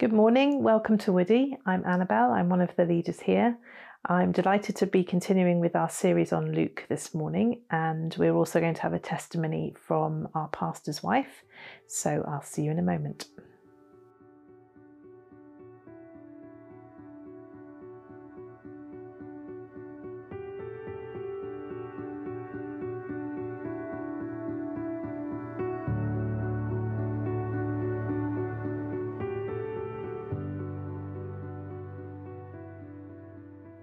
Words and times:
Good 0.00 0.14
morning. 0.14 0.62
Welcome 0.62 0.96
to 1.00 1.12
Woody. 1.12 1.58
I'm 1.66 1.84
Annabelle. 1.84 2.30
I'm 2.30 2.48
one 2.48 2.62
of 2.62 2.74
the 2.74 2.86
leaders 2.86 3.20
here. 3.20 3.58
I'm 4.06 4.32
delighted 4.32 4.74
to 4.76 4.86
be 4.86 5.04
continuing 5.04 5.60
with 5.60 5.76
our 5.76 5.90
series 5.90 6.32
on 6.32 6.52
Luke 6.52 6.86
this 6.88 7.14
morning, 7.14 7.60
and 7.70 8.16
we're 8.18 8.32
also 8.32 8.60
going 8.60 8.72
to 8.72 8.80
have 8.80 8.94
a 8.94 8.98
testimony 8.98 9.74
from 9.78 10.26
our 10.34 10.48
pastor's 10.48 11.02
wife. 11.02 11.44
So 11.86 12.24
I'll 12.26 12.40
see 12.40 12.62
you 12.62 12.70
in 12.70 12.78
a 12.78 12.82
moment. 12.82 13.26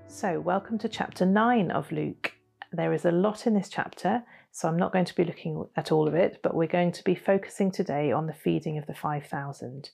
So, 0.09 0.39
welcome 0.39 0.77
to 0.79 0.89
chapter 0.89 1.25
9 1.25 1.69
of 1.69 1.91
Luke. 1.91 2.33
There 2.71 2.93
is 2.93 3.05
a 3.05 3.11
lot 3.11 3.45
in 3.45 3.53
this 3.53 3.69
chapter, 3.69 4.23
so 4.51 4.67
I'm 4.67 4.77
not 4.77 4.93
going 4.93 5.05
to 5.05 5.15
be 5.15 5.25
looking 5.25 5.65
at 5.75 5.91
all 5.91 6.07
of 6.07 6.15
it, 6.15 6.39
but 6.41 6.55
we're 6.55 6.65
going 6.65 6.93
to 6.93 7.03
be 7.03 7.13
focusing 7.13 7.71
today 7.71 8.11
on 8.11 8.25
the 8.25 8.33
feeding 8.33 8.77
of 8.77 8.87
the 8.87 8.95
5,000. 8.95 9.91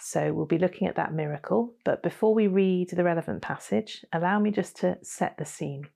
So, 0.00 0.32
we'll 0.32 0.46
be 0.46 0.58
looking 0.58 0.86
at 0.86 0.96
that 0.96 1.14
miracle, 1.14 1.74
but 1.82 2.02
before 2.02 2.34
we 2.34 2.46
read 2.46 2.90
the 2.90 3.02
relevant 3.02 3.42
passage, 3.42 4.04
allow 4.12 4.38
me 4.38 4.50
just 4.50 4.76
to 4.76 4.98
set 5.02 5.38
the 5.38 5.46
scene. 5.46 5.88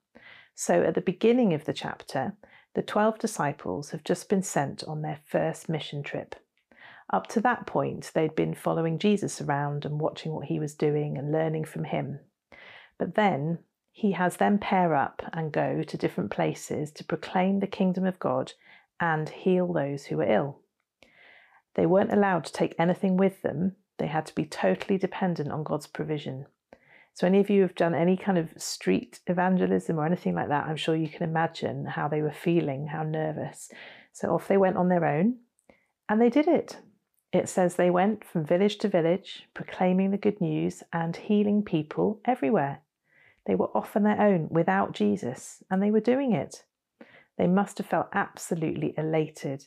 So, 0.55 0.83
at 0.83 0.95
the 0.95 1.01
beginning 1.01 1.53
of 1.53 1.67
the 1.67 1.75
chapter, 1.75 2.35
the 2.75 2.83
12 2.83 3.19
disciples 3.19 3.91
have 3.91 4.03
just 4.03 4.29
been 4.29 4.43
sent 4.43 4.83
on 4.85 5.03
their 5.03 5.21
first 5.27 5.69
mission 5.69 6.03
trip. 6.03 6.35
Up 7.13 7.27
to 7.29 7.41
that 7.43 7.67
point, 7.67 8.11
they'd 8.15 8.35
been 8.35 8.55
following 8.55 8.99
Jesus 8.99 9.41
around 9.41 9.85
and 9.85 10.01
watching 10.01 10.33
what 10.33 10.47
he 10.47 10.59
was 10.59 10.75
doing 10.75 11.17
and 11.17 11.31
learning 11.31 11.65
from 11.65 11.85
him. 11.85 12.21
But 12.99 13.15
then 13.15 13.61
he 13.93 14.13
has 14.13 14.37
them 14.37 14.59
pair 14.59 14.95
up 14.95 15.23
and 15.33 15.53
go 15.53 15.83
to 15.83 15.97
different 15.97 16.31
places 16.31 16.93
to 16.93 17.05
proclaim 17.05 17.61
the 17.61 17.67
kingdom 17.67 18.05
of 18.05 18.19
God 18.19 18.53
and 19.01 19.29
heal 19.29 19.73
those 19.73 20.07
who 20.07 20.19
were 20.19 20.31
ill. 20.31 20.61
They 21.75 21.87
weren't 21.87 22.13
allowed 22.13 22.45
to 22.45 22.53
take 22.53 22.75
anything 22.79 23.17
with 23.17 23.43
them, 23.43 23.77
they 23.99 24.07
had 24.07 24.27
to 24.27 24.35
be 24.35 24.45
totally 24.45 24.99
dependent 24.99 25.51
on 25.51 25.65
God's 25.65 25.87
provision. 25.87 26.47
So, 27.15 27.27
any 27.27 27.41
of 27.41 27.51
you 27.51 27.63
have 27.63 27.75
done 27.75 27.95
any 27.95 28.17
kind 28.17 28.39
of 28.39 28.53
street 28.57 29.19
evangelism 29.27 29.99
or 29.99 30.07
anything 30.07 30.37
like 30.37 30.49
that, 30.49 30.67
I'm 30.67 30.77
sure 30.77 30.95
you 30.95 31.09
can 31.09 31.29
imagine 31.29 31.87
how 31.87 32.07
they 32.07 32.23
were 32.23 32.33
feeling, 32.33 32.87
how 32.87 33.03
nervous. 33.03 33.73
So, 34.13 34.35
off 34.35 34.47
they 34.47 34.57
went 34.57 34.77
on 34.77 34.89
their 34.89 35.05
own, 35.05 35.39
and 36.09 36.21
they 36.21 36.31
did 36.31 36.47
it. 36.47 36.79
It 37.33 37.49
says 37.49 37.75
they 37.75 37.91
went 37.91 38.25
from 38.25 38.45
village 38.45 38.79
to 38.79 38.89
village, 38.89 39.49
proclaiming 39.53 40.13
the 40.13 40.17
good 40.17 40.41
news 40.41 40.85
and 40.93 41.17
healing 41.17 41.65
people 41.65 42.21
everywhere. 42.25 42.83
They 43.49 43.55
were 43.55 43.75
off 43.75 43.97
on 43.97 44.03
their 44.03 44.21
own 44.21 44.49
without 44.51 44.93
Jesus, 44.93 45.63
and 45.71 45.83
they 45.83 45.91
were 45.91 46.01
doing 46.01 46.33
it. 46.33 46.65
They 47.39 47.47
must 47.47 47.79
have 47.79 47.87
felt 47.87 48.09
absolutely 48.13 48.95
elated. 48.99 49.65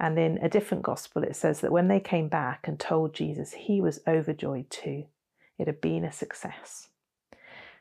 And 0.00 0.18
in 0.18 0.38
a 0.38 0.48
different 0.48 0.82
gospel, 0.82 1.22
it 1.22 1.36
says 1.36 1.60
that 1.60 1.70
when 1.70 1.86
they 1.86 2.00
came 2.00 2.28
back 2.28 2.66
and 2.66 2.80
told 2.80 3.14
Jesus, 3.14 3.52
he 3.52 3.80
was 3.80 4.00
overjoyed 4.08 4.68
too. 4.70 5.04
It 5.56 5.68
had 5.68 5.80
been 5.80 6.04
a 6.04 6.10
success. 6.10 6.88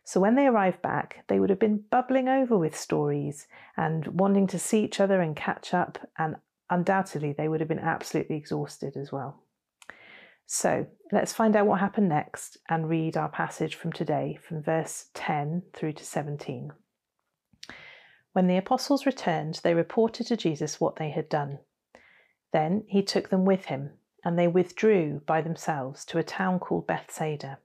So 0.04 0.20
when 0.20 0.36
they 0.36 0.46
arrived 0.46 0.84
back, 0.84 1.24
they 1.28 1.40
would 1.40 1.50
have 1.50 1.60
been 1.60 1.86
bubbling 1.90 2.28
over 2.28 2.56
with 2.56 2.78
stories 2.78 3.48
and 3.76 4.06
wanting 4.20 4.46
to 4.46 4.60
see 4.60 4.84
each 4.84 5.00
other 5.00 5.22
and 5.22 5.36
catch 5.36 5.74
up, 5.74 5.98
and 6.20 6.36
undoubtedly 6.70 7.34
they 7.34 7.48
would 7.48 7.62
have 7.62 7.70
been 7.70 7.80
absolutely 7.80 8.36
exhausted 8.36 8.96
as 8.96 9.12
well. 9.12 9.42
So 10.54 10.86
let's 11.14 11.32
find 11.32 11.56
out 11.56 11.66
what 11.66 11.80
happened 11.80 12.10
next 12.10 12.58
and 12.68 12.90
read 12.90 13.16
our 13.16 13.30
passage 13.30 13.74
from 13.74 13.94
today 13.94 14.38
from 14.46 14.62
verse 14.62 15.06
10 15.14 15.64
through 15.74 15.94
to 15.94 16.04
17. 16.04 16.74
When 18.34 18.48
the 18.48 18.58
apostles 18.58 19.06
returned, 19.06 19.62
they 19.64 19.74
reported 19.74 20.28
to 20.28 20.36
Jesus 20.36 20.78
what 20.78 20.98
they 20.98 21.12
had 21.12 21.30
done. 21.30 21.60
Then 22.52 22.84
he 22.90 23.02
took 23.02 23.30
them 23.30 23.46
with 23.46 23.66
him, 23.66 23.92
and 24.26 24.38
they 24.38 24.50
withdrew 24.50 25.22
by 25.26 25.40
themselves 25.40 26.04
to 26.04 26.18
a 26.18 26.24
town 26.24 26.60
called 26.60 26.86
Bethsaida. 26.86 27.60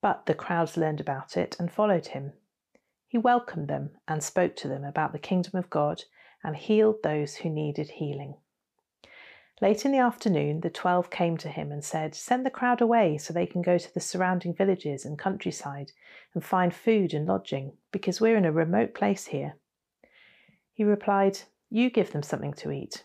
But 0.00 0.26
the 0.26 0.34
crowds 0.34 0.76
learned 0.76 1.00
about 1.00 1.36
it 1.36 1.56
and 1.58 1.68
followed 1.68 2.06
him. 2.06 2.34
He 3.08 3.18
welcomed 3.18 3.66
them 3.66 3.90
and 4.06 4.22
spoke 4.22 4.54
to 4.58 4.68
them 4.68 4.84
about 4.84 5.10
the 5.10 5.18
kingdom 5.18 5.58
of 5.58 5.68
God 5.68 6.04
and 6.44 6.54
healed 6.54 7.02
those 7.02 7.34
who 7.38 7.50
needed 7.50 7.90
healing. 7.90 8.36
Late 9.62 9.84
in 9.84 9.92
the 9.92 9.98
afternoon, 9.98 10.62
the 10.62 10.70
twelve 10.70 11.08
came 11.08 11.36
to 11.36 11.48
him 11.48 11.70
and 11.70 11.84
said, 11.84 12.16
Send 12.16 12.44
the 12.44 12.50
crowd 12.50 12.80
away 12.80 13.16
so 13.16 13.32
they 13.32 13.46
can 13.46 13.62
go 13.62 13.78
to 13.78 13.94
the 13.94 14.00
surrounding 14.00 14.52
villages 14.52 15.04
and 15.04 15.16
countryside 15.16 15.92
and 16.34 16.44
find 16.44 16.74
food 16.74 17.14
and 17.14 17.26
lodging, 17.26 17.74
because 17.92 18.20
we're 18.20 18.36
in 18.36 18.44
a 18.44 18.50
remote 18.50 18.92
place 18.92 19.26
here. 19.26 19.54
He 20.72 20.82
replied, 20.82 21.42
You 21.70 21.90
give 21.90 22.10
them 22.10 22.24
something 22.24 22.54
to 22.54 22.72
eat. 22.72 23.04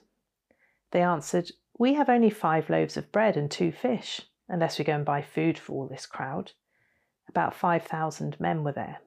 They 0.90 1.04
answered, 1.04 1.52
We 1.78 1.94
have 1.94 2.10
only 2.10 2.32
five 2.32 2.72
loaves 2.72 2.98
of 2.98 3.12
bread 3.12 3.38
and 3.38 3.52
two 3.52 3.72
fish, 3.72 4.22
unless 4.50 4.80
we 4.80 4.86
go 4.86 4.96
and 4.96 5.06
buy 5.06 5.22
food 5.22 5.60
for 5.60 5.74
all 5.74 5.88
this 5.88 6.08
crowd. 6.08 6.54
About 7.30 7.54
5,000 7.54 8.40
men 8.40 8.64
were 8.64 8.72
there. 8.72 8.98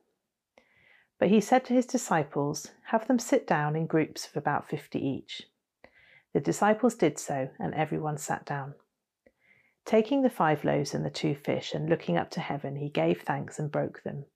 But 1.19 1.31
he 1.31 1.41
said 1.41 1.65
to 1.65 1.75
his 1.75 1.87
disciples, 1.87 2.71
Have 2.84 3.09
them 3.09 3.19
sit 3.19 3.44
down 3.44 3.75
in 3.75 3.87
groups 3.87 4.28
of 4.28 4.37
about 4.37 4.69
50 4.69 5.05
each. 5.05 5.49
The 6.33 6.41
disciples 6.41 6.95
did 6.95 7.19
so, 7.19 7.51
and 7.59 7.75
everyone 7.75 8.19
sat 8.19 8.45
down. 8.45 8.75
Taking 9.85 10.23
the 10.23 10.31
five 10.31 10.65
loaves 10.65 10.95
and 10.95 11.05
the 11.05 11.11
two 11.11 11.35
fish, 11.35 11.75
and 11.75 11.89
looking 11.89 12.17
up 12.17 12.31
to 12.33 12.41
heaven, 12.41 12.77
he 12.77 12.89
gave 12.89 13.23
thanks 13.23 13.59
and 13.59 13.73
broke 13.73 14.03
them. 14.03 14.27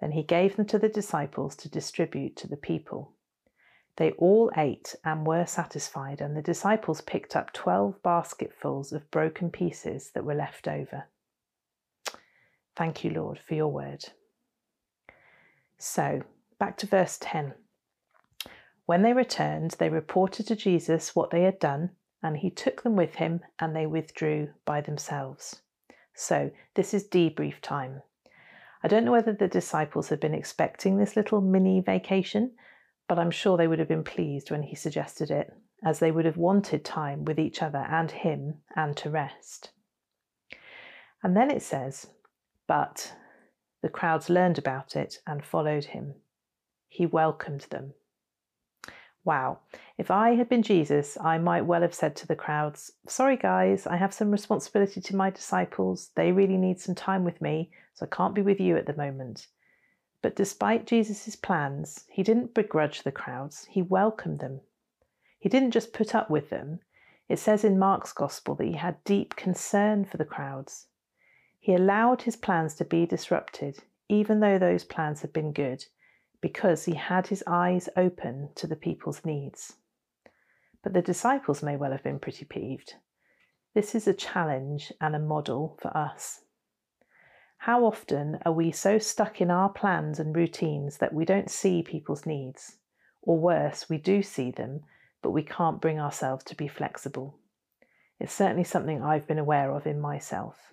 Then 0.00 0.12
he 0.12 0.22
gave 0.22 0.56
them 0.56 0.66
to 0.66 0.78
the 0.78 0.88
disciples 0.88 1.56
to 1.56 1.68
distribute 1.68 2.36
to 2.36 2.48
the 2.48 2.56
people. 2.56 3.12
They 3.96 4.12
all 4.12 4.50
ate 4.56 4.94
and 5.04 5.26
were 5.26 5.46
satisfied, 5.46 6.20
and 6.20 6.36
the 6.36 6.42
disciples 6.42 7.00
picked 7.00 7.36
up 7.36 7.52
twelve 7.52 8.02
basketfuls 8.02 8.92
of 8.92 9.10
broken 9.10 9.50
pieces 9.50 10.10
that 10.14 10.24
were 10.24 10.34
left 10.34 10.68
over. 10.68 11.04
Thank 12.76 13.04
you, 13.04 13.10
Lord, 13.10 13.38
for 13.38 13.54
your 13.54 13.68
word. 13.68 14.04
So, 15.78 16.22
back 16.58 16.76
to 16.78 16.86
verse 16.86 17.18
10. 17.20 17.54
When 18.90 19.02
they 19.02 19.12
returned, 19.12 19.76
they 19.78 19.88
reported 19.88 20.48
to 20.48 20.56
Jesus 20.56 21.14
what 21.14 21.30
they 21.30 21.42
had 21.42 21.60
done, 21.60 21.90
and 22.24 22.36
he 22.36 22.50
took 22.50 22.82
them 22.82 22.96
with 22.96 23.14
him, 23.14 23.38
and 23.60 23.76
they 23.76 23.86
withdrew 23.86 24.52
by 24.64 24.80
themselves. 24.80 25.62
So, 26.12 26.50
this 26.74 26.92
is 26.92 27.08
debrief 27.08 27.60
time. 27.60 28.02
I 28.82 28.88
don't 28.88 29.04
know 29.04 29.12
whether 29.12 29.32
the 29.32 29.46
disciples 29.46 30.08
had 30.08 30.18
been 30.18 30.34
expecting 30.34 30.96
this 30.96 31.14
little 31.14 31.40
mini 31.40 31.80
vacation, 31.80 32.56
but 33.06 33.16
I'm 33.16 33.30
sure 33.30 33.56
they 33.56 33.68
would 33.68 33.78
have 33.78 33.86
been 33.86 34.02
pleased 34.02 34.50
when 34.50 34.64
he 34.64 34.74
suggested 34.74 35.30
it, 35.30 35.54
as 35.84 36.00
they 36.00 36.10
would 36.10 36.24
have 36.24 36.36
wanted 36.36 36.84
time 36.84 37.24
with 37.24 37.38
each 37.38 37.62
other 37.62 37.86
and 37.88 38.10
him 38.10 38.62
and 38.74 38.96
to 38.96 39.08
rest. 39.08 39.70
And 41.22 41.36
then 41.36 41.48
it 41.48 41.62
says, 41.62 42.08
But 42.66 43.14
the 43.82 43.88
crowds 43.88 44.28
learned 44.28 44.58
about 44.58 44.96
it 44.96 45.20
and 45.28 45.44
followed 45.44 45.84
him. 45.84 46.16
He 46.88 47.06
welcomed 47.06 47.68
them. 47.70 47.94
Wow, 49.22 49.58
if 49.98 50.10
I 50.10 50.34
had 50.34 50.48
been 50.48 50.62
Jesus, 50.62 51.18
I 51.20 51.36
might 51.36 51.66
well 51.66 51.82
have 51.82 51.94
said 51.94 52.16
to 52.16 52.26
the 52.26 52.34
crowds, 52.34 52.92
Sorry, 53.06 53.36
guys, 53.36 53.86
I 53.86 53.96
have 53.96 54.14
some 54.14 54.30
responsibility 54.30 55.00
to 55.02 55.16
my 55.16 55.28
disciples. 55.28 56.10
They 56.14 56.32
really 56.32 56.56
need 56.56 56.80
some 56.80 56.94
time 56.94 57.22
with 57.22 57.42
me, 57.42 57.70
so 57.92 58.06
I 58.06 58.14
can't 58.14 58.34
be 58.34 58.40
with 58.40 58.60
you 58.60 58.78
at 58.78 58.86
the 58.86 58.96
moment. 58.96 59.46
But 60.22 60.36
despite 60.36 60.86
Jesus' 60.86 61.36
plans, 61.36 62.06
he 62.10 62.22
didn't 62.22 62.54
begrudge 62.54 63.02
the 63.02 63.12
crowds, 63.12 63.66
he 63.66 63.82
welcomed 63.82 64.40
them. 64.40 64.62
He 65.38 65.48
didn't 65.48 65.72
just 65.72 65.92
put 65.92 66.14
up 66.14 66.30
with 66.30 66.50
them. 66.50 66.80
It 67.28 67.38
says 67.38 67.62
in 67.62 67.78
Mark's 67.78 68.12
Gospel 68.12 68.54
that 68.56 68.66
he 68.66 68.74
had 68.74 69.04
deep 69.04 69.36
concern 69.36 70.04
for 70.04 70.16
the 70.16 70.24
crowds. 70.24 70.88
He 71.58 71.74
allowed 71.74 72.22
his 72.22 72.36
plans 72.36 72.74
to 72.76 72.84
be 72.86 73.04
disrupted, 73.04 73.84
even 74.08 74.40
though 74.40 74.58
those 74.58 74.84
plans 74.84 75.20
had 75.20 75.32
been 75.32 75.52
good, 75.52 75.84
because 76.40 76.84
he 76.84 76.94
had 76.94 77.26
his 77.26 77.44
eyes 77.46 77.88
open 77.96 78.50
to 78.54 78.66
the 78.66 78.76
people's 78.76 79.24
needs. 79.24 79.74
But 80.82 80.94
the 80.94 81.02
disciples 81.02 81.62
may 81.62 81.76
well 81.76 81.92
have 81.92 82.02
been 82.02 82.18
pretty 82.18 82.44
peeved. 82.44 82.94
This 83.74 83.94
is 83.94 84.08
a 84.08 84.14
challenge 84.14 84.92
and 85.00 85.14
a 85.14 85.20
model 85.20 85.78
for 85.80 85.96
us. 85.96 86.40
How 87.58 87.84
often 87.84 88.38
are 88.46 88.52
we 88.52 88.72
so 88.72 88.98
stuck 88.98 89.40
in 89.40 89.50
our 89.50 89.68
plans 89.68 90.18
and 90.18 90.34
routines 90.34 90.96
that 90.96 91.12
we 91.12 91.26
don't 91.26 91.50
see 91.50 91.82
people's 91.82 92.24
needs? 92.24 92.78
Or 93.22 93.38
worse, 93.38 93.90
we 93.90 93.98
do 93.98 94.22
see 94.22 94.50
them, 94.50 94.80
but 95.22 95.32
we 95.32 95.42
can't 95.42 95.80
bring 95.80 96.00
ourselves 96.00 96.42
to 96.44 96.54
be 96.54 96.68
flexible. 96.68 97.38
It's 98.18 98.32
certainly 98.32 98.64
something 98.64 99.02
I've 99.02 99.26
been 99.26 99.38
aware 99.38 99.72
of 99.72 99.86
in 99.86 100.00
myself. 100.00 100.72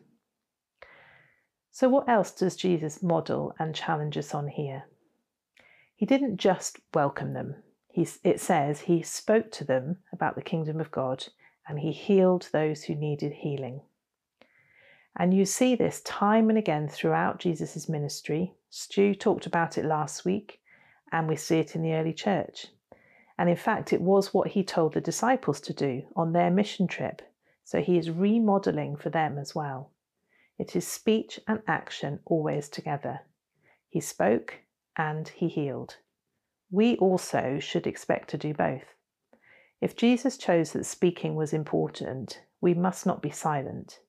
So, 1.71 1.89
what 1.89 2.07
else 2.07 2.31
does 2.31 2.55
Jesus 2.55 3.03
model 3.03 3.53
and 3.59 3.75
challenge 3.75 4.17
us 4.17 4.33
on 4.33 4.47
here? 4.47 4.85
He 5.97 6.05
didn't 6.05 6.37
just 6.37 6.79
welcome 6.93 7.33
them. 7.33 7.55
He, 7.89 8.07
it 8.23 8.39
says 8.39 8.81
he 8.81 9.01
spoke 9.01 9.51
to 9.53 9.63
them 9.65 9.97
about 10.13 10.35
the 10.35 10.43
kingdom 10.43 10.79
of 10.79 10.91
God 10.91 11.25
and 11.67 11.79
he 11.79 11.91
healed 11.91 12.47
those 12.53 12.83
who 12.83 12.93
needed 12.93 13.33
healing. 13.33 13.81
And 15.17 15.33
you 15.33 15.43
see 15.43 15.73
this 15.73 16.01
time 16.01 16.49
and 16.49 16.57
again 16.57 16.87
throughout 16.87 17.39
Jesus' 17.39 17.89
ministry. 17.89 18.53
Stu 18.69 19.15
talked 19.15 19.47
about 19.47 19.77
it 19.79 19.85
last 19.85 20.23
week, 20.23 20.61
and 21.11 21.27
we 21.27 21.35
see 21.35 21.57
it 21.57 21.75
in 21.75 21.81
the 21.81 21.93
early 21.93 22.13
church. 22.13 22.67
And 23.39 23.49
in 23.49 23.55
fact, 23.55 23.91
it 23.91 24.01
was 24.01 24.35
what 24.35 24.49
he 24.49 24.63
told 24.63 24.93
the 24.93 25.01
disciples 25.01 25.59
to 25.61 25.73
do 25.73 26.03
on 26.15 26.33
their 26.33 26.51
mission 26.51 26.87
trip. 26.87 27.23
So 27.63 27.81
he 27.81 27.97
is 27.97 28.11
remodeling 28.11 28.95
for 28.95 29.09
them 29.09 29.39
as 29.39 29.55
well. 29.55 29.91
It 30.59 30.75
is 30.75 30.87
speech 30.87 31.39
and 31.47 31.61
action 31.67 32.19
always 32.25 32.69
together. 32.69 33.21
He 33.89 33.99
spoke 33.99 34.59
and 34.97 35.29
he 35.29 35.47
healed. 35.47 35.97
We 36.71 36.97
also 36.97 37.59
should 37.59 37.87
expect 37.87 38.29
to 38.31 38.37
do 38.37 38.53
both. 38.53 38.83
If 39.79 39.95
Jesus 39.95 40.37
chose 40.37 40.73
that 40.73 40.85
speaking 40.85 41.35
was 41.35 41.53
important, 41.53 42.41
we 42.59 42.73
must 42.73 43.05
not 43.05 43.21
be 43.21 43.29
silent. 43.29 43.99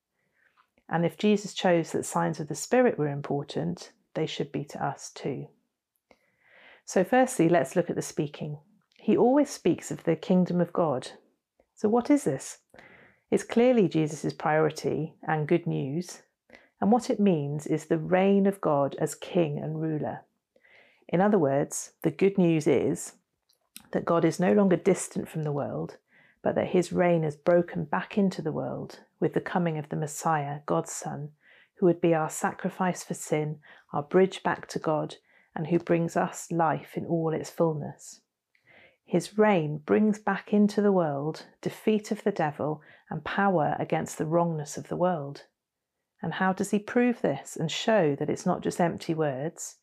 And 0.89 1.05
if 1.05 1.19
Jesus 1.19 1.53
chose 1.53 1.93
that 1.93 2.07
signs 2.07 2.41
of 2.41 2.49
the 2.49 2.55
Spirit 2.55 2.99
were 2.99 3.09
important, 3.09 3.93
they 4.15 4.27
should 4.27 4.51
be 4.51 4.65
to 4.65 4.85
us 4.85 5.11
too. 5.11 5.49
So, 6.87 7.05
firstly, 7.05 7.51
let's 7.51 7.77
look 7.77 7.91
at 7.91 7.97
the 7.97 8.03
speaking. 8.03 8.59
He 8.97 9.17
always 9.17 9.51
speaks 9.51 9.91
of 9.91 10.05
the 10.05 10.17
kingdom 10.17 10.61
of 10.61 10.73
God. 10.73 11.11
So, 11.75 11.89
what 11.89 12.09
is 12.11 12.25
this? 12.25 12.59
It's 13.31 13.45
clearly 13.45 13.89
Jesus' 13.89 14.33
priority 14.33 15.15
and 15.23 15.47
good 15.47 15.67
news, 15.67 16.23
and 16.81 16.91
what 16.91 17.11
it 17.11 17.21
means 17.21 17.67
is 17.67 17.85
the 17.85 17.99
reign 17.99 18.47
of 18.47 18.63
God 18.63 18.97
as 18.99 19.15
king 19.15 19.59
and 19.59 19.83
ruler. 19.83 20.25
In 21.09 21.21
other 21.21 21.39
words, 21.39 21.93
the 22.03 22.11
good 22.11 22.37
news 22.37 22.67
is 22.67 23.15
that 23.93 24.05
God 24.05 24.25
is 24.25 24.39
no 24.39 24.53
longer 24.53 24.77
distant 24.77 25.29
from 25.29 25.43
the 25.43 25.53
world, 25.53 25.97
but 26.43 26.55
that 26.55 26.69
his 26.69 26.93
reign 26.93 27.23
has 27.23 27.37
broken 27.37 27.85
back 27.85 28.19
into 28.19 28.43
the 28.43 28.53
world 28.53 29.01
with 29.19 29.33
the 29.33 29.41
coming 29.41 29.79
of 29.79 29.89
the 29.89 29.97
Messiah, 29.97 30.61
God's 30.67 30.93
Son, 30.93 31.31
who 31.77 31.87
would 31.87 32.01
be 32.01 32.15
our 32.15 32.29
sacrifice 32.29 33.03
for 33.03 33.15
sin, 33.15 33.61
our 33.93 34.03
bridge 34.03 34.43
back 34.43 34.69
to 34.69 34.79
God, 34.79 35.17
and 35.55 35.69
who 35.69 35.79
brings 35.79 36.17
us 36.17 36.53
life 36.53 36.97
in 36.97 37.07
all 37.07 37.33
its 37.33 37.51
fullness. 37.51 38.21
His 39.05 39.39
reign 39.39 39.79
brings 39.79 40.19
back 40.19 40.53
into 40.53 40.83
the 40.83 40.93
world 40.93 41.47
defeat 41.63 42.11
of 42.11 42.25
the 42.25 42.31
devil 42.31 42.83
and 43.09 43.25
power 43.25 43.75
against 43.79 44.19
the 44.19 44.27
wrongness 44.27 44.77
of 44.77 44.89
the 44.89 44.97
world. 44.97 45.45
And 46.21 46.35
how 46.35 46.53
does 46.53 46.73
he 46.73 46.79
prove 46.79 47.23
this 47.23 47.57
and 47.57 47.71
show 47.71 48.15
that 48.17 48.29
it's 48.29 48.45
not 48.45 48.61
just 48.61 48.81
empty 48.81 49.15
words? 49.15 49.77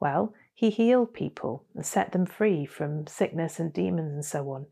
Well, 0.00 0.34
he 0.54 0.70
healed 0.70 1.14
people 1.14 1.64
and 1.74 1.84
set 1.84 2.12
them 2.12 2.26
free 2.26 2.64
from 2.66 3.06
sickness 3.06 3.58
and 3.58 3.72
demons 3.72 4.12
and 4.12 4.24
so 4.24 4.50
on 4.50 4.66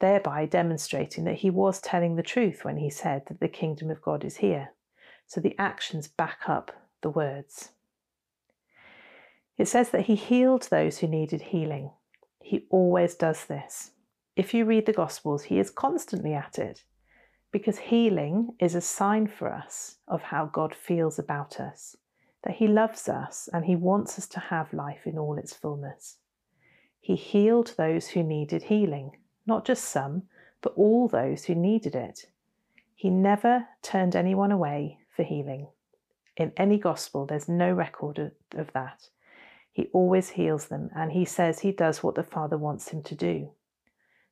thereby 0.00 0.46
demonstrating 0.46 1.24
that 1.24 1.38
he 1.38 1.50
was 1.50 1.80
telling 1.80 2.16
the 2.16 2.22
truth 2.22 2.64
when 2.64 2.76
he 2.76 2.90
said 2.90 3.22
that 3.26 3.40
the 3.40 3.48
kingdom 3.48 3.90
of 3.90 4.02
God 4.02 4.24
is 4.24 4.38
here. 4.38 4.72
So 5.26 5.40
the 5.40 5.56
actions 5.58 6.08
back 6.08 6.40
up 6.46 6.70
the 7.02 7.10
words. 7.10 7.70
It 9.56 9.66
says 9.66 9.90
that 9.90 10.06
he 10.06 10.14
healed 10.14 10.68
those 10.70 10.98
who 10.98 11.08
needed 11.08 11.42
healing. 11.42 11.90
He 12.40 12.66
always 12.70 13.14
does 13.14 13.44
this. 13.46 13.90
If 14.36 14.54
you 14.54 14.64
read 14.64 14.86
the 14.86 14.92
Gospels, 14.92 15.44
he 15.44 15.58
is 15.58 15.70
constantly 15.70 16.32
at 16.32 16.58
it 16.58 16.84
because 17.50 17.78
healing 17.78 18.50
is 18.60 18.74
a 18.74 18.80
sign 18.80 19.26
for 19.26 19.52
us 19.52 19.96
of 20.06 20.22
how 20.22 20.46
God 20.46 20.74
feels 20.74 21.18
about 21.18 21.58
us, 21.58 21.96
that 22.44 22.56
he 22.56 22.68
loves 22.68 23.08
us 23.08 23.48
and 23.52 23.64
he 23.64 23.76
wants 23.76 24.18
us 24.18 24.26
to 24.28 24.40
have 24.40 24.72
life 24.72 25.06
in 25.06 25.18
all 25.18 25.38
its 25.38 25.52
fullness. 25.52 26.18
He 27.00 27.16
healed 27.16 27.74
those 27.76 28.08
who 28.08 28.22
needed 28.22 28.64
healing 28.64 29.12
not 29.48 29.64
just 29.64 29.84
some, 29.84 30.24
but 30.60 30.74
all 30.76 31.08
those 31.08 31.46
who 31.46 31.54
needed 31.54 31.96
it. 31.96 32.26
He 32.94 33.10
never 33.10 33.66
turned 33.82 34.14
anyone 34.14 34.52
away 34.52 34.98
for 35.16 35.22
healing. 35.22 35.68
In 36.36 36.52
any 36.56 36.78
gospel, 36.78 37.26
there's 37.26 37.48
no 37.48 37.72
record 37.72 38.32
of, 38.54 38.72
that. 38.74 39.08
He 39.72 39.88
always 39.92 40.30
heals 40.30 40.66
them, 40.66 40.90
and 40.94 41.12
he 41.12 41.24
says 41.24 41.60
he 41.60 41.72
does 41.72 42.02
what 42.02 42.14
the 42.14 42.22
Father 42.22 42.58
wants 42.58 42.90
him 42.90 43.02
to 43.04 43.14
do. 43.14 43.50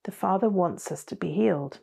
The 0.04 0.12
Father 0.12 0.48
wants 0.48 0.92
us 0.92 1.02
to 1.04 1.16
be 1.16 1.32
healed. 1.32 1.80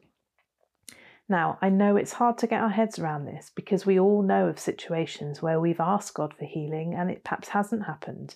Now, 1.30 1.58
I 1.62 1.70
know 1.70 1.96
it's 1.96 2.14
hard 2.14 2.38
to 2.40 2.48
get 2.48 2.62
our 2.62 2.70
heads 2.70 3.00
around 3.00 3.26
this 3.26 3.52
because 3.56 3.86
we 3.86 4.00
all 4.00 4.22
know 4.22 4.48
of 4.48 4.60
situations 4.60 5.42
where 5.42 5.60
we've 5.60 5.80
asked 5.80 6.14
God 6.14 6.34
for 6.38 6.46
healing 6.46 6.94
and 6.94 7.10
it 7.10 7.24
perhaps 7.24 7.50
hasn't 7.50 7.86
happened. 7.86 8.36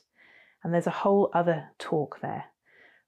And 0.64 0.74
there's 0.74 0.88
a 0.88 0.92
whole 0.92 1.30
other 1.34 1.70
talk 1.78 2.20
there. 2.22 2.46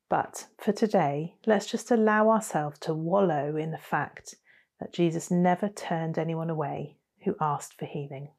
But 0.10 0.48
for 0.58 0.72
today, 0.72 1.36
let's 1.46 1.68
just 1.68 1.92
allow 1.92 2.30
ourselves 2.30 2.80
to 2.80 2.94
wallow 2.94 3.56
in 3.56 3.72
the 3.72 3.78
fact 3.78 4.36
that 4.80 4.94
Jesus 4.94 5.32
never 5.32 5.70
turned 5.70 6.18
anyone 6.18 6.50
away 6.50 6.98
who 7.24 7.36
asked 7.40 7.78
for 7.78 7.86
healing. 7.86 8.30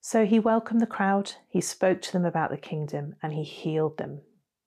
So 0.00 0.24
he 0.24 0.38
welcomed 0.38 0.80
the 0.80 0.86
crowd, 0.86 1.32
he 1.48 1.60
spoke 1.60 2.00
to 2.02 2.12
them 2.12 2.24
about 2.24 2.50
the 2.50 2.56
kingdom, 2.56 3.16
and 3.22 3.32
he 3.32 3.42
healed 3.42 3.98
them. 3.98 4.20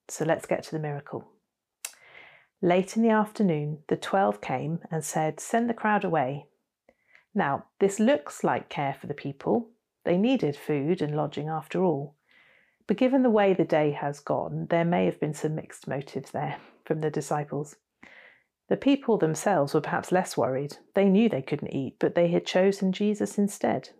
So 0.08 0.24
let's 0.24 0.44
get 0.44 0.64
to 0.64 0.72
the 0.72 0.78
miracle. 0.78 1.30
Late 2.62 2.94
in 2.94 3.02
the 3.02 3.08
afternoon, 3.08 3.82
the 3.88 3.96
twelve 3.96 4.42
came 4.42 4.80
and 4.90 5.02
said, 5.02 5.40
Send 5.40 5.70
the 5.70 5.74
crowd 5.74 6.04
away. 6.04 6.46
Now, 7.34 7.64
this 7.78 7.98
looks 7.98 8.44
like 8.44 8.68
care 8.68 8.92
for 8.92 9.06
the 9.06 9.14
people. 9.14 9.70
They 10.04 10.18
needed 10.18 10.56
food 10.56 11.00
and 11.00 11.16
lodging 11.16 11.48
after 11.48 11.82
all. 11.82 12.16
But 12.86 12.98
given 12.98 13.22
the 13.22 13.30
way 13.30 13.54
the 13.54 13.64
day 13.64 13.92
has 13.92 14.20
gone, 14.20 14.66
there 14.68 14.84
may 14.84 15.06
have 15.06 15.18
been 15.20 15.32
some 15.32 15.54
mixed 15.54 15.88
motives 15.88 16.32
there 16.32 16.58
from 16.84 17.00
the 17.00 17.10
disciples. 17.10 17.76
The 18.68 18.76
people 18.76 19.16
themselves 19.16 19.72
were 19.72 19.80
perhaps 19.80 20.12
less 20.12 20.36
worried. 20.36 20.76
They 20.94 21.06
knew 21.06 21.28
they 21.28 21.42
couldn't 21.42 21.74
eat, 21.74 21.96
but 21.98 22.14
they 22.14 22.28
had 22.28 22.44
chosen 22.44 22.92
Jesus 22.92 23.38
instead. 23.38 23.90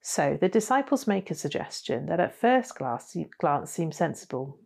So 0.00 0.38
the 0.40 0.48
disciples 0.48 1.06
make 1.06 1.30
a 1.30 1.34
suggestion 1.34 2.06
that 2.06 2.20
at 2.20 2.34
first 2.34 2.74
glance, 2.76 3.70
seems 3.70 3.96
sensible. 3.96 4.58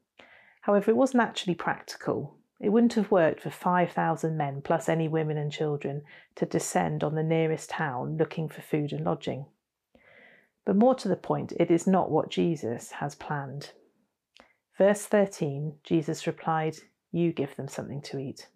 However, 0.61 0.93
it 0.93 0.97
wasn't 0.97 1.25
actually 1.25 1.57
practical. 1.57 2.39
It 2.61 2.71
wouldn't 2.71 2.95
have 2.95 3.11
worked 3.11 3.41
for 3.41 3.51
5,000 3.51 4.37
men 4.37 4.63
plus 4.63 4.89
any 4.89 5.09
women 5.09 5.37
and 5.37 5.51
children 5.51 6.03
to 6.37 6.47
descend 6.47 7.03
on 7.03 7.15
the 7.15 7.23
nearest 7.23 7.71
town 7.71 8.17
looking 8.17 8.49
for 8.49 8.63
food 8.63 8.93
and 8.93 9.05
lodging. 9.05 9.47
But 10.65 10.77
more 10.77 10.95
to 10.95 11.09
the 11.09 11.17
point, 11.17 11.53
it 11.59 11.71
is 11.71 11.87
not 11.87 12.11
what 12.11 12.31
Jesus 12.31 12.93
has 12.93 13.15
planned. 13.15 13.73
Verse 14.79 15.05
13, 15.07 15.79
Jesus 15.83 16.27
replied, 16.27 16.77
You 17.13 17.33
give 17.33 17.55
them 17.57 17.69
something 17.69 18.01
to 18.03 18.19
eat. 18.19 18.49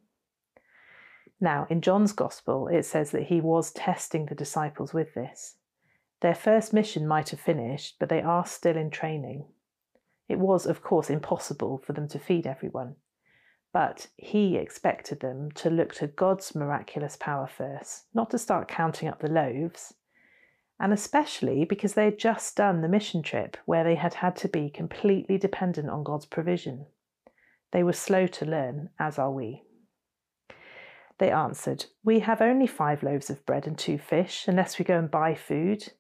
Now, 1.41 1.67
in 1.71 1.81
John's 1.81 2.13
Gospel, 2.13 2.67
it 2.67 2.85
says 2.85 3.11
that 3.13 3.25
he 3.25 3.41
was 3.41 3.73
testing 3.73 4.27
the 4.27 4.35
disciples 4.35 4.93
with 4.93 5.15
this. 5.15 5.57
Their 6.21 6.35
first 6.35 6.73
mission 6.73 7.07
might 7.07 7.29
have 7.29 7.39
finished, 7.39 7.97
but 8.01 8.09
they 8.09 8.23
are 8.23 8.45
still 8.45 8.77
in 8.77 8.91
training. 8.91 9.45
It 10.29 10.39
was, 10.39 10.67
of 10.67 10.83
course, 10.83 11.11
impossible 11.11 11.79
for 11.79 11.93
them 11.93 12.09
to 12.09 12.19
feed 12.19 12.47
everyone, 12.47 12.97
but 13.73 14.09
he 14.17 14.57
expected 14.57 15.21
them 15.21 15.51
to 15.53 15.71
look 15.71 15.95
to 15.95 16.07
God's 16.07 16.55
miraculous 16.55 17.17
power 17.17 17.47
first, 17.47 18.07
not 18.15 18.31
to 18.31 18.39
start 18.39 18.69
counting 18.69 19.09
up 19.09 19.21
the 19.21 19.29
loaves, 19.29 19.95
and 20.81 20.93
especially 20.93 21.65
because 21.65 21.95
they 21.95 22.05
had 22.05 22.19
just 22.19 22.57
done 22.57 22.81
the 22.81 22.89
mission 22.89 23.23
trip 23.23 23.57
where 23.67 23.85
they 23.85 23.97
had 23.97 24.15
had 24.15 24.37
to 24.37 24.49
be 24.49 24.71
completely 24.71 25.37
dependent 25.37 25.91
on 25.91 26.05
God's 26.05 26.27
provision. 26.27 26.87
They 27.73 27.83
were 27.83 27.93
slow 27.93 28.27
to 28.27 28.47
learn, 28.47 28.91
as 28.99 29.19
are 29.19 29.33
we. 29.33 29.65
They 31.19 31.31
answered, 31.31 31.87
We 32.05 32.21
have 32.21 32.41
only 32.41 32.67
five 32.67 33.03
loaves 33.03 33.29
of 33.29 33.45
bread 33.45 33.67
and 33.67 33.77
two 33.77 33.99
fish, 33.99 34.47
unless 34.47 34.79
we 34.79 34.85
go 34.85 34.99
and 34.99 35.11
buy 35.11 35.35
food. 35.35 35.93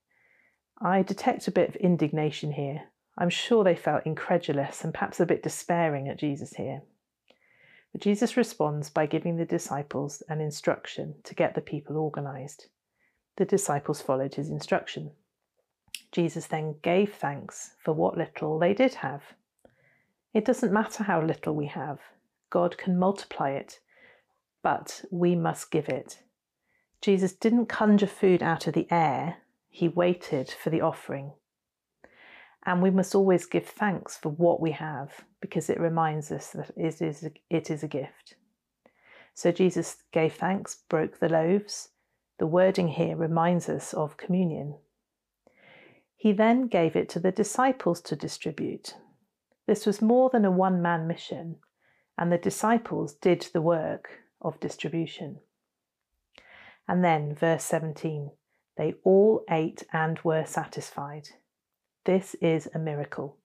I 0.80 1.02
detect 1.02 1.48
a 1.48 1.52
bit 1.52 1.70
of 1.70 1.76
indignation 1.76 2.52
here. 2.52 2.84
I'm 3.18 3.30
sure 3.30 3.64
they 3.64 3.74
felt 3.74 4.06
incredulous 4.06 4.84
and 4.84 4.94
perhaps 4.94 5.18
a 5.18 5.26
bit 5.26 5.42
despairing 5.42 6.08
at 6.08 6.20
Jesus 6.20 6.54
here. 6.54 6.82
But 7.92 8.02
Jesus 8.02 8.36
responds 8.36 8.90
by 8.90 9.06
giving 9.06 9.36
the 9.36 9.44
disciples 9.44 10.22
an 10.28 10.40
instruction 10.40 11.14
to 11.24 11.34
get 11.34 11.54
the 11.54 11.60
people 11.60 11.96
organised. 11.96 12.68
The 13.36 13.44
disciples 13.44 14.02
followed 14.02 14.34
his 14.34 14.50
instruction. 14.50 15.12
Jesus 16.12 16.46
then 16.46 16.76
gave 16.82 17.14
thanks 17.14 17.72
for 17.82 17.92
what 17.92 18.16
little 18.16 18.58
they 18.58 18.74
did 18.74 18.94
have. 18.94 19.22
It 20.34 20.44
doesn't 20.44 20.72
matter 20.72 21.04
how 21.04 21.22
little 21.22 21.54
we 21.54 21.66
have, 21.66 22.00
God 22.50 22.78
can 22.78 22.98
multiply 22.98 23.50
it, 23.50 23.80
but 24.62 25.04
we 25.10 25.34
must 25.34 25.70
give 25.70 25.88
it. 25.88 26.22
Jesus 27.00 27.32
didn't 27.32 27.66
conjure 27.66 28.06
food 28.06 28.42
out 28.42 28.66
of 28.66 28.74
the 28.74 28.90
air, 28.90 29.38
he 29.68 29.88
waited 29.88 30.50
for 30.50 30.70
the 30.70 30.80
offering. 30.80 31.32
And 32.66 32.82
we 32.82 32.90
must 32.90 33.14
always 33.14 33.46
give 33.46 33.66
thanks 33.66 34.16
for 34.16 34.30
what 34.30 34.60
we 34.60 34.72
have 34.72 35.24
because 35.40 35.70
it 35.70 35.80
reminds 35.80 36.30
us 36.32 36.50
that 36.50 36.70
it 36.76 37.00
is, 37.00 37.28
it 37.48 37.70
is 37.70 37.82
a 37.82 37.88
gift. 37.88 38.34
So 39.34 39.52
Jesus 39.52 39.98
gave 40.12 40.34
thanks, 40.34 40.76
broke 40.88 41.20
the 41.20 41.28
loaves, 41.28 41.90
the 42.38 42.46
wording 42.46 42.88
here 42.88 43.16
reminds 43.16 43.68
us 43.68 43.94
of 43.94 44.16
communion. 44.16 44.76
He 46.16 46.32
then 46.32 46.66
gave 46.66 46.96
it 46.96 47.08
to 47.10 47.20
the 47.20 47.32
disciples 47.32 48.00
to 48.02 48.16
distribute. 48.16 48.96
This 49.66 49.86
was 49.86 50.02
more 50.02 50.30
than 50.30 50.44
a 50.44 50.50
one 50.50 50.82
man 50.82 51.06
mission, 51.06 51.56
and 52.16 52.32
the 52.32 52.38
disciples 52.38 53.14
did 53.14 53.46
the 53.52 53.62
work 53.62 54.08
of 54.40 54.58
distribution. 54.58 55.38
And 56.88 57.04
then, 57.04 57.34
verse 57.34 57.64
17, 57.64 58.32
they 58.76 58.94
all 59.04 59.44
ate 59.50 59.84
and 59.92 60.18
were 60.20 60.44
satisfied. 60.44 61.28
This 62.08 62.34
is 62.36 62.70
a 62.72 62.78
miracle. 62.78 63.36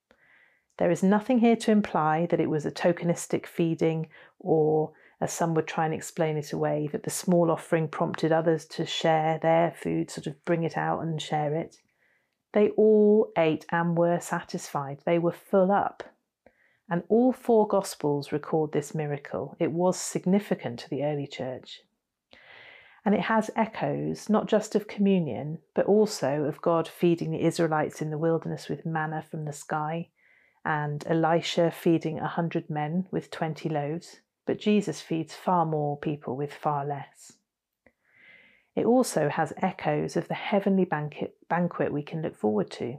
There 0.78 0.90
is 0.90 1.04
nothing 1.04 1.40
here 1.40 1.58
to 1.58 1.72
imply 1.72 2.28
that 2.28 2.40
it 2.40 2.50
was 2.50 2.66
a 2.66 2.72
tokenistic 2.72 3.46
feeding 3.46 4.08
or, 4.40 4.94
as 5.20 5.34
some 5.34 5.54
would 5.56 5.68
try 5.68 5.84
and 5.84 5.94
explain 5.94 6.38
it 6.38 6.54
away, 6.54 6.88
that 6.94 7.04
the 7.04 7.10
small 7.10 7.52
offering 7.52 7.90
prompted 7.90 8.32
others 8.32 8.66
to 8.68 8.86
share 8.86 9.38
their 9.38 9.72
food, 9.72 10.10
sort 10.10 10.28
of 10.28 10.46
bring 10.46 10.64
it 10.64 10.78
out 10.78 11.02
and 11.02 11.22
share 11.22 11.54
it. 11.54 11.82
They 12.54 12.70
all 12.70 13.34
ate 13.38 13.66
and 13.70 13.98
were 13.98 14.22
satisfied. 14.22 15.00
They 15.06 15.20
were 15.20 15.34
full 15.34 15.70
up. 15.70 16.02
And 16.90 17.04
all 17.10 17.34
four 17.34 17.68
Gospels 17.68 18.32
record 18.32 18.72
this 18.72 18.96
miracle. 18.96 19.58
It 19.60 19.74
was 19.74 20.00
significant 20.00 20.80
to 20.80 20.90
the 20.90 21.04
early 21.04 21.28
church. 21.28 21.82
And 23.06 23.14
it 23.14 23.22
has 23.22 23.52
echoes, 23.56 24.30
not 24.30 24.48
just 24.48 24.76
of 24.76 24.88
communion, 24.88 25.60
but 25.74 25.86
also 25.86 26.44
of 26.44 26.62
God 26.62 26.88
feeding 26.88 27.32
the 27.32 27.44
Israelites 27.44 28.02
in 28.02 28.12
the 28.12 28.18
wilderness 28.18 28.70
with 28.70 28.86
manna 28.86 29.26
from 29.30 29.46
the 29.46 29.54
sky, 29.54 30.10
and 30.64 31.04
Elisha 31.08 31.70
feeding 31.72 32.20
a 32.20 32.28
hundred 32.28 32.70
men 32.70 33.08
with 33.12 33.30
twenty 33.30 33.68
loaves. 33.68 34.22
But 34.46 34.60
Jesus 34.60 35.02
feeds 35.02 35.34
far 35.34 35.66
more 35.66 35.98
people 35.98 36.36
with 36.36 36.54
far 36.54 36.86
less. 36.86 37.34
It 38.76 38.86
also 38.86 39.30
has 39.30 39.54
echoes 39.58 40.18
of 40.18 40.28
the 40.28 40.34
heavenly 40.34 40.86
banquet, 40.86 41.36
banquet 41.48 41.94
we 41.94 42.04
can 42.04 42.22
look 42.22 42.36
forward 42.36 42.72
to. 42.72 42.98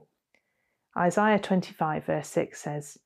Isaiah 0.97 1.41
25, 1.41 2.05
verse 2.05 2.29
6 2.29 2.61
says, 2.61 2.99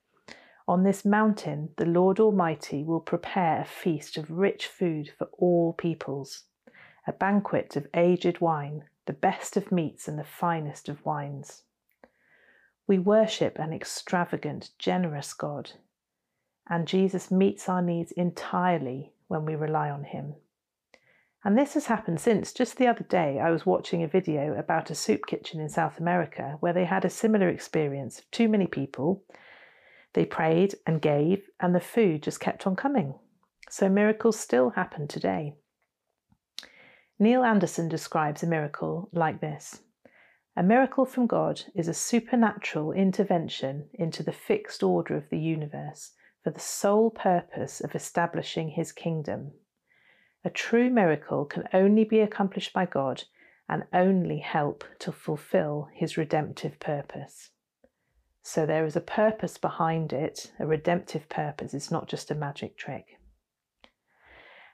On 0.66 0.82
this 0.82 1.04
mountain 1.04 1.70
the 1.76 1.86
Lord 1.86 2.20
Almighty 2.20 2.84
will 2.84 3.00
prepare 3.00 3.62
a 3.62 3.64
feast 3.64 4.18
of 4.18 4.30
rich 4.30 4.66
food 4.66 5.10
for 5.16 5.28
all 5.32 5.72
peoples, 5.72 6.44
a 7.08 7.12
banquet 7.12 7.74
of 7.74 7.88
aged 7.94 8.38
wine, 8.38 8.84
the 9.06 9.14
best 9.14 9.56
of 9.56 9.72
meats 9.72 10.06
and 10.06 10.18
the 10.18 10.24
finest 10.24 10.90
of 10.90 11.04
wines. 11.06 11.62
We 12.86 12.98
worship 12.98 13.58
an 13.58 13.72
extravagant, 13.72 14.70
generous 14.78 15.32
God, 15.32 15.72
and 16.68 16.86
Jesus 16.86 17.30
meets 17.30 17.66
our 17.66 17.80
needs 17.80 18.12
entirely 18.12 19.14
when 19.26 19.46
we 19.46 19.54
rely 19.54 19.88
on 19.88 20.04
Him. 20.04 20.34
And 21.42 21.56
this 21.56 21.72
has 21.74 21.86
happened 21.86 22.20
since 22.20 22.52
just 22.52 22.76
the 22.76 22.88
other 22.88 23.04
day 23.04 23.40
I 23.40 23.50
was 23.50 23.64
watching 23.64 24.02
a 24.02 24.08
video 24.08 24.52
about 24.52 24.90
a 24.90 24.94
soup 24.94 25.26
kitchen 25.26 25.60
in 25.60 25.70
South 25.70 25.98
America 25.98 26.58
where 26.60 26.74
they 26.74 26.84
had 26.84 27.06
a 27.06 27.10
similar 27.10 27.48
experience 27.48 28.18
of 28.18 28.30
too 28.30 28.50
many 28.50 28.66
people. 28.66 29.24
They 30.12 30.26
prayed 30.26 30.74
and 30.86 31.00
gave, 31.00 31.48
and 31.58 31.74
the 31.74 31.80
food 31.80 32.22
just 32.22 32.40
kept 32.40 32.66
on 32.66 32.76
coming. 32.76 33.14
So 33.70 33.88
miracles 33.88 34.38
still 34.38 34.70
happen 34.70 35.08
today. 35.08 35.54
Neil 37.18 37.42
Anderson 37.44 37.88
describes 37.88 38.42
a 38.42 38.46
miracle 38.46 39.08
like 39.12 39.40
this 39.40 39.82
A 40.56 40.62
miracle 40.62 41.04
from 41.04 41.26
God 41.26 41.62
is 41.74 41.88
a 41.88 41.94
supernatural 41.94 42.92
intervention 42.92 43.88
into 43.94 44.22
the 44.22 44.32
fixed 44.32 44.82
order 44.82 45.16
of 45.16 45.28
the 45.30 45.38
universe 45.38 46.12
for 46.42 46.50
the 46.50 46.60
sole 46.60 47.10
purpose 47.10 47.80
of 47.80 47.94
establishing 47.94 48.70
his 48.70 48.92
kingdom 48.92 49.52
a 50.44 50.50
true 50.50 50.88
miracle 50.88 51.44
can 51.44 51.68
only 51.74 52.04
be 52.04 52.20
accomplished 52.20 52.72
by 52.72 52.86
God 52.86 53.24
and 53.68 53.84
only 53.92 54.38
help 54.38 54.84
to 55.00 55.12
fulfill 55.12 55.88
his 55.92 56.16
redemptive 56.16 56.78
purpose. 56.78 57.50
So 58.42 58.64
there 58.64 58.86
is 58.86 58.96
a 58.96 59.00
purpose 59.00 59.58
behind 59.58 60.12
it, 60.12 60.52
a 60.58 60.66
redemptive 60.66 61.28
purpose. 61.28 61.74
It's 61.74 61.90
not 61.90 62.08
just 62.08 62.30
a 62.30 62.34
magic 62.34 62.78
trick. 62.78 63.17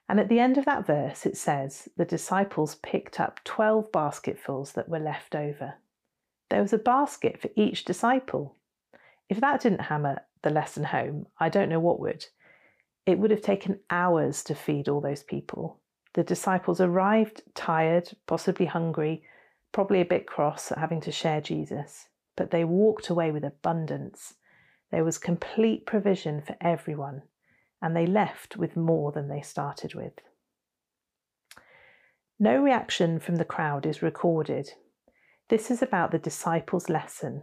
And 0.09 0.21
at 0.21 0.29
the 0.29 0.39
end 0.39 0.59
of 0.59 0.67
that 0.67 0.87
verse, 0.87 1.25
it 1.25 1.37
says 1.37 1.89
the 1.97 2.05
disciples 2.05 2.77
picked 2.77 3.19
up 3.19 3.43
12 3.45 3.91
basketfuls 3.91 4.73
that 4.73 4.89
were 4.89 4.99
left 4.99 5.35
over. 5.35 5.75
There 6.51 6.61
was 6.61 6.73
a 6.73 6.79
basket 6.79 7.41
for 7.41 7.49
each 7.57 7.85
disciple. 7.85 8.57
If 9.29 9.41
that 9.41 9.63
didn't 9.63 9.83
hammer 9.83 10.21
the 10.43 10.51
lesson 10.51 10.85
home, 10.85 11.27
I 11.39 11.49
don't 11.49 11.71
know 11.71 11.81
what 11.81 12.01
would. 12.01 12.27
It 13.07 13.19
would 13.19 13.31
have 13.31 13.43
taken 13.43 13.81
hours 13.91 14.45
to 14.45 14.55
feed 14.55 14.89
all 14.89 15.01
those 15.01 15.23
people. 15.23 15.81
The 16.13 16.23
disciples 16.23 16.81
arrived 16.81 17.43
tired, 17.55 18.11
possibly 18.27 18.67
hungry, 18.67 19.25
probably 19.73 20.01
a 20.01 20.07
bit 20.07 20.27
cross 20.27 20.71
at 20.71 20.79
having 20.79 21.01
to 21.03 21.13
share 21.13 21.41
Jesus, 21.41 22.09
but 22.37 22.51
they 22.51 22.65
walked 22.65 23.09
away 23.09 23.33
with 23.33 23.45
abundance. 23.45 24.35
There 24.91 25.05
was 25.05 25.19
complete 25.19 25.87
provision 25.87 26.41
for 26.41 26.57
everyone, 26.61 27.23
and 27.85 27.95
they 27.95 28.07
left 28.07 28.57
with 28.57 28.79
more 28.79 29.13
than 29.13 29.29
they 29.29 29.43
started 29.43 29.95
with. 29.95 30.15
No 32.41 32.63
reaction 32.63 33.21
from 33.21 33.37
the 33.37 33.45
crowd 33.45 33.85
is 33.85 34.01
recorded. 34.01 34.71
This 35.51 35.71
is 35.71 35.83
about 35.83 36.11
the 36.11 36.19
disciples' 36.19 36.89
lesson 36.89 37.43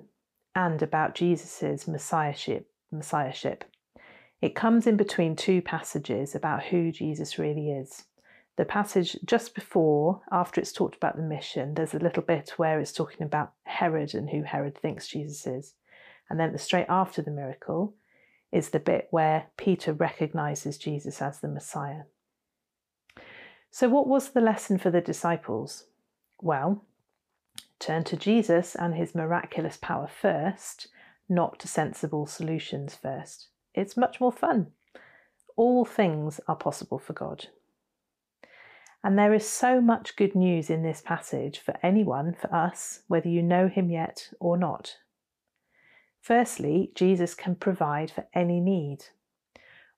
and 0.55 0.81
about 0.81 1.13
Jesus' 1.13 1.88
messiahship, 1.88 2.71
messiahship. 2.91 3.65
It 4.41 4.55
comes 4.55 4.88
in 4.88 4.98
between 4.98 5.36
two 5.36 5.62
passages 5.62 6.33
about 6.33 6.63
who 6.63 6.91
Jesus 6.91 7.38
really 7.38 7.69
is. 7.69 8.05
The 8.57 8.65
passage 8.65 9.15
just 9.24 9.53
before, 9.53 10.24
after 10.31 10.60
it's 10.60 10.74
talked 10.74 10.95
about 10.95 11.17
the 11.17 11.21
mission, 11.21 11.75
there's 11.75 11.93
a 11.93 12.00
little 12.00 12.24
bit 12.24 12.53
where 12.57 12.79
it's 12.79 12.91
talking 12.91 13.21
about 13.21 13.53
Herod 13.65 14.15
and 14.15 14.31
who 14.31 14.41
Herod 14.41 14.75
thinks 14.75 15.07
Jesus 15.07 15.45
is. 15.45 15.75
And 16.31 16.39
then 16.39 16.51
the 16.51 16.57
straight 16.57 16.88
after 16.89 17.21
the 17.21 17.29
miracle 17.29 17.93
is 18.51 18.70
the 18.70 18.79
bit 18.79 19.08
where 19.12 19.48
Peter 19.58 19.93
recognizes 19.93 20.77
Jesus 20.77 21.22
as 21.22 21.39
the 21.39 21.48
Messiah. 21.48 22.03
So, 23.70 23.88
what 23.88 24.08
was 24.08 24.29
the 24.29 24.41
lesson 24.41 24.77
for 24.77 24.91
the 24.91 25.01
disciples? 25.01 25.86
Well, 26.41 26.84
turn 27.79 28.03
to 28.05 28.17
Jesus 28.17 28.75
and 28.75 28.96
his 28.96 29.15
miraculous 29.15 29.77
power 29.77 30.08
first, 30.08 30.88
not 31.29 31.60
to 31.60 31.67
sensible 31.67 32.25
solutions 32.25 32.96
first. 32.96 33.48
It's 33.74 33.96
much 33.96 34.20
more 34.20 34.31
fun. 34.31 34.67
All 35.55 35.86
things 35.86 36.41
are 36.48 36.55
possible 36.55 37.00
for 37.00 37.13
God. 37.13 37.48
And 39.03 39.17
there 39.17 39.34
is 39.34 39.48
so 39.48 39.81
much 39.81 40.15
good 40.15 40.36
news 40.36 40.70
in 40.70 40.84
this 40.84 41.01
passage 41.01 41.60
for 41.60 41.75
anyone, 41.81 42.36
for 42.39 42.53
us, 42.53 43.01
whether 43.08 43.29
you 43.29 43.41
know 43.41 43.67
him 43.67 43.89
yet 43.89 44.29
or 44.39 44.58
not. 44.58 44.98
Firstly, 46.21 46.91
Jesus 46.93 47.33
can 47.33 47.55
provide 47.55 48.11
for 48.11 48.27
any 48.33 48.59
need. 48.59 49.05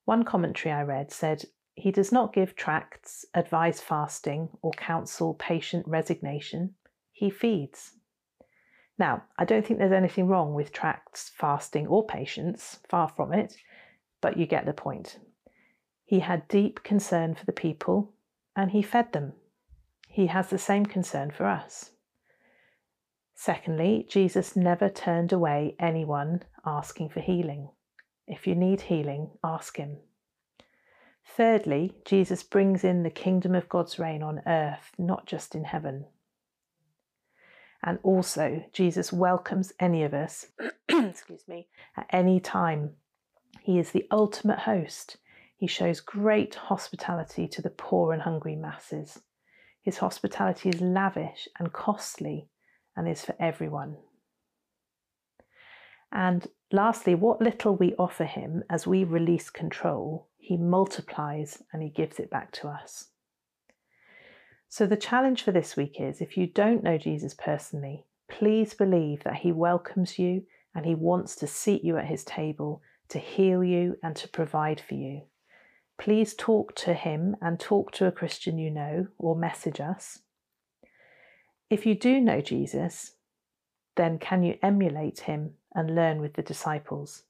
One 0.05 0.23
commentary 0.23 0.73
I 0.73 0.83
read 0.83 1.11
said, 1.11 1.45
He 1.75 1.91
does 1.91 2.11
not 2.11 2.33
give 2.33 2.55
tracts, 2.55 3.25
advise 3.33 3.81
fasting, 3.81 4.49
or 4.61 4.71
counsel 4.71 5.33
patient 5.33 5.85
resignation. 5.87 6.75
He 7.11 7.29
feeds. 7.29 7.93
Now, 8.97 9.23
I 9.37 9.45
don't 9.45 9.65
think 9.65 9.79
there's 9.79 9.91
anything 9.91 10.27
wrong 10.27 10.53
with 10.53 10.71
tracts, 10.71 11.31
fasting, 11.35 11.87
or 11.87 12.05
patience, 12.05 12.79
far 12.87 13.09
from 13.09 13.33
it, 13.33 13.55
but 14.21 14.37
you 14.37 14.45
get 14.45 14.65
the 14.65 14.73
point. 14.73 15.19
He 16.05 16.19
had 16.19 16.47
deep 16.47 16.83
concern 16.83 17.35
for 17.35 17.45
the 17.45 17.51
people 17.51 18.13
and 18.55 18.71
he 18.71 18.81
fed 18.81 19.13
them. 19.13 19.33
He 20.07 20.27
has 20.27 20.49
the 20.49 20.59
same 20.59 20.85
concern 20.85 21.31
for 21.31 21.45
us. 21.45 21.92
Secondly, 23.45 24.07
Jesus 24.09 24.55
never 24.55 24.87
turned 24.87 25.33
away 25.33 25.75
anyone 25.77 26.43
asking 26.65 27.09
for 27.09 27.19
healing. 27.19 27.71
If 28.25 28.47
you 28.47 28.55
need 28.55 28.79
healing, 28.79 29.31
ask 29.43 29.75
him. 29.75 29.97
Thirdly, 31.25 31.91
Jesus 32.05 32.41
brings 32.41 32.85
in 32.85 33.03
the 33.03 33.09
kingdom 33.09 33.53
of 33.53 33.67
God's 33.67 33.99
reign 33.99 34.23
on 34.23 34.43
earth, 34.47 34.93
not 34.97 35.25
just 35.25 35.55
in 35.55 35.65
heaven. 35.65 36.05
And 37.83 37.99
also, 38.01 38.63
Jesus 38.71 39.11
welcomes 39.11 39.73
any 39.77 40.03
of 40.03 40.13
us, 40.13 40.45
excuse 40.87 41.45
me, 41.45 41.67
at 41.97 42.07
any 42.11 42.39
time. 42.39 42.91
He 43.61 43.77
is 43.77 43.91
the 43.91 44.07
ultimate 44.09 44.59
host. 44.59 45.17
He 45.57 45.67
shows 45.67 45.99
great 45.99 46.55
hospitality 46.55 47.49
to 47.49 47.61
the 47.61 47.69
poor 47.69 48.13
and 48.13 48.21
hungry 48.21 48.55
masses. 48.55 49.19
His 49.81 49.97
hospitality 49.97 50.69
is 50.69 50.79
lavish 50.79 51.49
and 51.59 51.73
costly 51.73 52.47
and 52.95 53.07
is 53.07 53.23
for 53.23 53.35
everyone. 53.39 53.97
And 56.11 56.47
lastly, 56.71 57.15
what 57.15 57.41
little 57.41 57.75
we 57.75 57.95
offer 57.95 58.25
him 58.25 58.63
as 58.69 58.85
we 58.85 59.03
release 59.03 59.49
control, 59.49 60.27
he 60.37 60.57
multiplies 60.57 61.63
and 61.71 61.81
he 61.81 61.89
gives 61.89 62.19
it 62.19 62.29
back 62.29 62.51
to 62.53 62.67
us. 62.67 63.09
So, 64.73 64.87
the 64.87 64.97
challenge 64.97 65.43
for 65.43 65.51
this 65.51 65.77
week 65.77 65.97
is 65.99 66.19
if 66.19 66.35
you 66.35 66.47
don't 66.47 66.83
know 66.83 66.97
Jesus 66.97 67.35
personally, 67.35 68.07
please 68.27 68.73
believe 68.73 69.23
that 69.23 69.35
He 69.35 69.51
welcomes 69.51 70.17
you 70.17 70.47
and 70.73 70.83
He 70.83 70.95
wants 70.95 71.35
to 71.35 71.45
seat 71.45 71.83
you 71.83 71.97
at 71.97 72.07
His 72.07 72.23
table 72.23 72.81
to 73.09 73.19
heal 73.19 73.63
you 73.63 73.97
and 74.01 74.15
to 74.15 74.27
provide 74.27 74.81
for 74.81 74.95
you. 74.95 75.21
Please 75.99 76.33
talk 76.33 76.73
to 76.77 76.95
Him 76.95 77.35
and 77.39 77.59
talk 77.59 77.91
to 77.91 78.07
a 78.07 78.11
Christian 78.11 78.57
you 78.57 78.71
know 78.71 79.05
or 79.19 79.35
message 79.35 79.79
us. 79.79 80.21
If 81.73 81.87
you 81.87 81.95
do 81.95 82.21
know 82.21 82.39
Jesus, 82.39 83.13
then 83.95 84.19
can 84.19 84.43
you 84.43 84.59
emulate 84.61 85.21
Him 85.21 85.55
and 85.73 85.95
learn 85.95 86.21
with 86.21 86.35
the 86.35 86.43
disciples? 86.43 87.23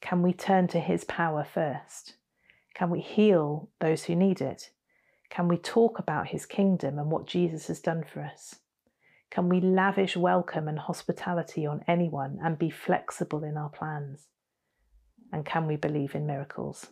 Can 0.00 0.22
we 0.22 0.32
turn 0.32 0.68
to 0.68 0.78
His 0.78 1.02
power 1.02 1.42
first? 1.42 2.14
Can 2.74 2.88
we 2.88 3.00
heal 3.00 3.70
those 3.80 4.04
who 4.04 4.14
need 4.14 4.40
it? 4.40 4.70
Can 5.28 5.48
we 5.48 5.56
talk 5.56 5.98
about 5.98 6.28
his 6.28 6.46
kingdom 6.46 7.00
and 7.00 7.10
what 7.10 7.26
Jesus 7.26 7.66
has 7.66 7.80
done 7.80 8.04
for 8.04 8.20
us? 8.20 8.60
Can 9.28 9.48
we 9.48 9.60
lavish 9.60 10.16
welcome 10.16 10.68
and 10.68 10.78
hospitality 10.78 11.66
on 11.66 11.82
anyone 11.88 12.38
and 12.44 12.56
be 12.56 12.70
flexible 12.70 13.42
in 13.42 13.56
our 13.56 13.70
plans? 13.70 14.28
And 15.32 15.44
can 15.44 15.66
we 15.66 15.74
believe 15.74 16.14
in 16.14 16.28
miracles? 16.28 16.86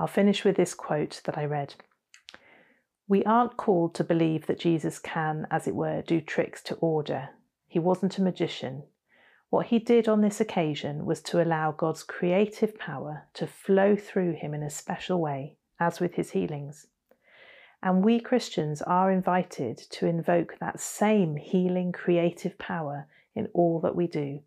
I'll 0.00 0.08
finish 0.08 0.44
with 0.44 0.56
this 0.56 0.74
quote 0.74 1.20
that 1.24 1.38
I 1.38 1.44
read. 1.44 1.76
We 3.08 3.22
aren't 3.24 3.56
called 3.56 3.94
to 3.94 4.04
believe 4.04 4.46
that 4.46 4.58
Jesus 4.58 4.98
can, 4.98 5.46
as 5.50 5.68
it 5.68 5.74
were, 5.74 6.02
do 6.02 6.20
tricks 6.20 6.62
to 6.64 6.74
order. 6.76 7.30
He 7.68 7.78
wasn't 7.78 8.18
a 8.18 8.22
magician. 8.22 8.82
What 9.50 9.66
he 9.66 9.78
did 9.78 10.08
on 10.08 10.22
this 10.22 10.40
occasion 10.40 11.06
was 11.06 11.22
to 11.22 11.42
allow 11.42 11.70
God's 11.70 12.02
creative 12.02 12.76
power 12.76 13.28
to 13.34 13.46
flow 13.46 13.94
through 13.94 14.32
him 14.32 14.54
in 14.54 14.62
a 14.62 14.70
special 14.70 15.20
way, 15.20 15.56
as 15.78 16.00
with 16.00 16.14
his 16.14 16.32
healings. 16.32 16.88
And 17.82 18.04
we 18.04 18.18
Christians 18.18 18.82
are 18.82 19.12
invited 19.12 19.78
to 19.78 20.06
invoke 20.06 20.58
that 20.58 20.80
same 20.80 21.36
healing 21.36 21.92
creative 21.92 22.58
power 22.58 23.06
in 23.36 23.48
all 23.54 23.78
that 23.80 23.94
we 23.94 24.08
do, 24.08 24.40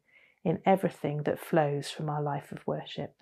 in 0.44 0.60
everything 0.66 1.24
that 1.24 1.40
flows 1.40 1.90
from 1.90 2.10
our 2.10 2.22
life 2.22 2.52
of 2.52 2.68
worship. 2.68 3.16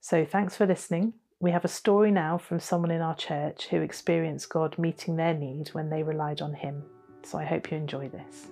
So, 0.00 0.24
thanks 0.24 0.56
for 0.56 0.66
listening. 0.66 1.12
We 1.42 1.50
have 1.50 1.64
a 1.64 1.68
story 1.68 2.12
now 2.12 2.38
from 2.38 2.60
someone 2.60 2.92
in 2.92 3.00
our 3.00 3.16
church 3.16 3.66
who 3.66 3.80
experienced 3.80 4.48
God 4.48 4.78
meeting 4.78 5.16
their 5.16 5.34
need 5.34 5.70
when 5.70 5.90
they 5.90 6.04
relied 6.04 6.40
on 6.40 6.54
Him. 6.54 6.84
So, 7.24 7.36
I 7.36 7.44
hope 7.44 7.72
you 7.72 7.76
enjoy 7.76 8.10
this. 8.10 8.46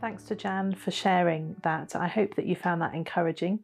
Thanks 0.00 0.24
to 0.24 0.34
Jan 0.34 0.74
for 0.74 0.90
sharing 0.90 1.56
that. 1.62 1.94
I 1.94 2.08
hope 2.08 2.34
that 2.36 2.46
you 2.46 2.56
found 2.56 2.80
that 2.80 2.94
encouraging. 2.94 3.60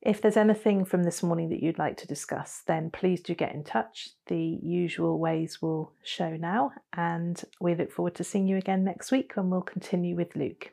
If 0.00 0.22
there's 0.22 0.36
anything 0.36 0.84
from 0.84 1.02
this 1.02 1.20
morning 1.22 1.48
that 1.48 1.60
you'd 1.60 1.80
like 1.80 1.96
to 1.96 2.06
discuss, 2.06 2.62
then 2.66 2.90
please 2.90 3.20
do 3.20 3.34
get 3.34 3.52
in 3.52 3.64
touch. 3.64 4.10
The 4.28 4.60
usual 4.62 5.18
ways 5.18 5.60
will 5.60 5.92
show 6.04 6.36
now, 6.36 6.70
and 6.96 7.42
we 7.60 7.74
look 7.74 7.90
forward 7.90 8.14
to 8.14 8.24
seeing 8.24 8.46
you 8.46 8.56
again 8.56 8.84
next 8.84 9.10
week 9.10 9.32
when 9.34 9.50
we'll 9.50 9.62
continue 9.62 10.14
with 10.14 10.36
Luke. 10.36 10.70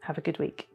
Have 0.00 0.16
a 0.16 0.22
good 0.22 0.38
week. 0.38 0.68